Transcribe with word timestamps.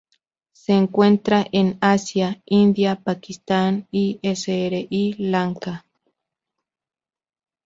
Se 0.51 0.73
encuentran 0.73 1.45
en 1.51 1.77
Asia: 1.79 2.41
India, 2.47 2.95
Pakistán 2.95 3.87
y 3.91 4.19
Sri 4.33 5.13
Lanka. 5.19 5.85